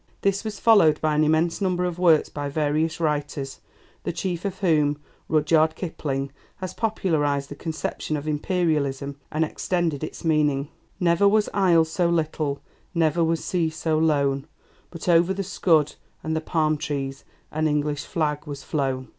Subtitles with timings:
[0.21, 3.59] This was followed by an immense number of works by various writers,
[4.01, 4.97] the chief of whom,
[5.29, 10.69] Rudyard Kipling, has popularized the conception of Imperialism and extended its meaning:
[10.99, 12.61] Never was isle so little,
[12.95, 14.47] never was sea so lone,
[14.89, 15.93] But over the scud
[16.23, 19.09] and the palm trees an English flag was flown.